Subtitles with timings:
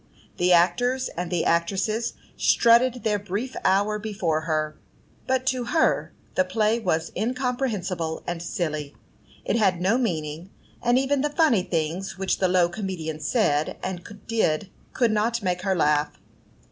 [0.37, 4.75] The actors and the actresses strutted their brief hour before her;
[5.27, 8.95] but to her the play was incomprehensible and silly.
[9.45, 10.49] It had no meaning,
[10.81, 15.61] and even the funny things which the low comedian said and did could not make
[15.61, 16.17] her laugh.